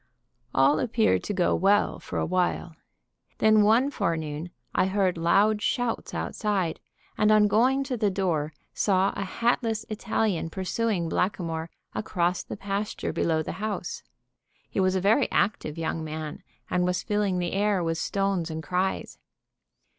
All 0.55 0.79
appeared 0.79 1.21
to 1.25 1.31
go 1.35 1.53
well 1.53 1.99
for 1.99 2.17
a 2.17 2.25
while. 2.25 2.75
Then 3.37 3.61
one 3.61 3.91
forenoon 3.91 4.49
I 4.73 4.87
heard 4.87 5.15
loud 5.15 5.61
shouts 5.61 6.15
outside, 6.15 6.79
and 7.19 7.31
on 7.31 7.47
going 7.47 7.83
to 7.83 7.97
the 7.97 8.09
door, 8.09 8.51
saw 8.73 9.13
a 9.15 9.23
hatless 9.23 9.85
Italian 9.89 10.49
pursuing 10.49 11.07
Blackamoor 11.07 11.69
across 11.93 12.41
the 12.41 12.57
pasture 12.57 13.13
below 13.13 13.43
the 13.43 13.51
house. 13.61 14.01
He 14.71 14.79
was 14.79 14.95
a 14.95 15.01
very 15.01 15.29
active 15.29 15.77
young 15.77 16.03
man, 16.03 16.41
and 16.67 16.83
was 16.83 17.03
filling 17.03 17.37
the 17.37 17.53
air 17.53 17.83
with 17.83 17.99
stones 17.99 18.49
and 18.49 18.63
cries. 18.63 19.19